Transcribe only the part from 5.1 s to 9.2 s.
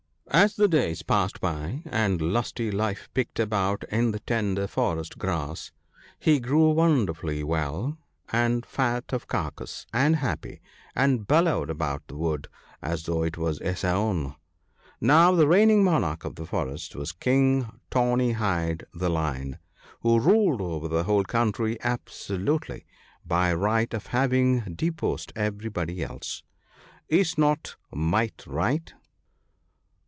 grass, he grew wonderfully well, and fat